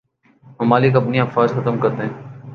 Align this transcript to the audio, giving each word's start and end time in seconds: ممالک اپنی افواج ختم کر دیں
ممالک 0.59 0.93
اپنی 0.95 1.17
افواج 1.19 1.49
ختم 1.55 1.75
کر 1.81 1.91
دیں 1.97 2.09